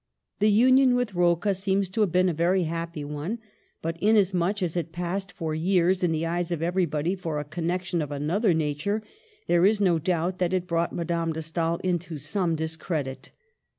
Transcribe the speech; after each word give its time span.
The 0.39 0.49
union 0.49 0.95
with 0.95 1.13
Rocca 1.13 1.53
seems 1.53 1.87
to 1.91 2.01
have 2.01 2.11
been 2.11 2.27
a 2.27 2.33
very 2.33 2.63
happy 2.63 3.05
one; 3.05 3.37
but 3.83 4.01
inasmuch 4.01 4.63
as 4.63 4.75
it 4.75 4.91
passed 4.91 5.31
for 5.31 5.53
years 5.53 6.01
in 6.01 6.11
the 6.11 6.25
eyes 6.25 6.51
of 6.51 6.63
everybody 6.63 7.15
for 7.15 7.37
a 7.37 7.43
connection 7.43 8.01
of 8.01 8.09
another 8.11 8.51
nature, 8.51 9.03
there 9.45 9.63
is 9.63 9.79
no 9.79 9.99
doubt 9.99 10.39
that 10.39 10.53
it 10.53 10.65
brought 10.65 10.91
Madame 10.91 11.33
de 11.33 11.43
Stael 11.43 11.77
into 11.83 12.17
some 12.17 12.55
discredit. 12.55 13.29